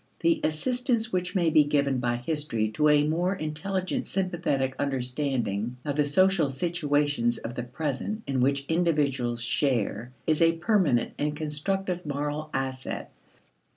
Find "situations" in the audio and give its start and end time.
6.49-7.37